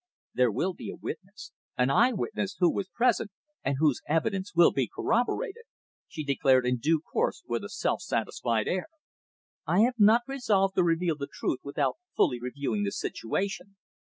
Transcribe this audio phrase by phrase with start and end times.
[0.33, 3.29] There will be a witness an eye witness, who was present,
[3.63, 5.61] and whose evidence will be corroborated,"
[6.07, 8.87] she declared in due course with a self satisfied air.
[9.67, 13.75] "I have not resolved to reveal the truth without fully reviewing the situation.